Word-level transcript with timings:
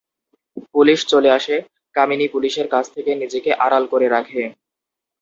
Police 0.75 0.99
চলে 1.11 1.29
আসে, 1.37 1.55
কামিনী 1.95 2.27
পুলিশের 2.33 2.67
কাছ 2.73 2.85
থেকে 2.95 3.11
নিজেকে 3.21 3.51
আড়াল 3.65 3.83
করে 3.87 4.07
রাখে। 4.09 4.41